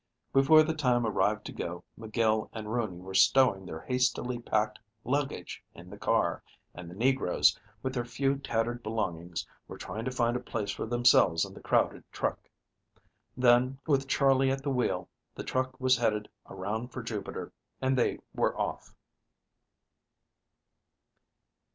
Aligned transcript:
Before 0.33 0.63
the 0.63 0.73
time 0.73 1.05
arrived 1.05 1.45
to 1.45 1.51
go, 1.51 1.83
McGill 1.95 2.49
and 2.53 2.73
Rooney 2.73 2.97
were 2.97 3.13
stowing 3.13 3.67
their 3.67 3.81
hastily 3.81 4.39
packed 4.39 4.79
luggage 5.03 5.63
in 5.75 5.91
the 5.91 5.97
car, 5.99 6.41
and 6.73 6.89
the 6.89 6.95
negroes, 6.95 7.55
with 7.83 7.93
their 7.93 8.03
few 8.03 8.39
tattered 8.39 8.81
belongings, 8.81 9.45
were 9.67 9.77
trying 9.77 10.03
to 10.05 10.09
find 10.11 10.35
a 10.35 10.39
place 10.39 10.71
for 10.71 10.87
themselves 10.87 11.45
in 11.45 11.53
the 11.53 11.61
crowded 11.61 12.03
truck. 12.11 12.49
Then, 13.37 13.77
with 13.85 14.07
Charley 14.07 14.49
at 14.49 14.63
the 14.63 14.71
wheel, 14.71 15.07
the 15.35 15.43
truck 15.43 15.79
was 15.79 15.97
headed 15.97 16.27
around 16.47 16.87
for 16.87 17.03
Jupiter, 17.03 17.53
and 17.79 17.95
they 17.95 18.17
were 18.33 18.59
off. 18.59 18.95